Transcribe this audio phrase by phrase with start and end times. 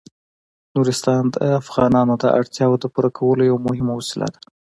[0.75, 4.39] نورستان د افغانانو د اړتیاوو د پوره کولو یوه مهمه وسیله ده.